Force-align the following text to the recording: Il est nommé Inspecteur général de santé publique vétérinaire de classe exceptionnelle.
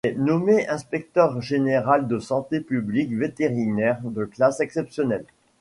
Il 0.03 0.09
est 0.09 0.15
nommé 0.15 0.67
Inspecteur 0.67 1.39
général 1.43 2.07
de 2.07 2.17
santé 2.17 2.59
publique 2.59 3.11
vétérinaire 3.13 3.99
de 4.01 4.25
classe 4.25 4.59
exceptionnelle. 4.59 5.25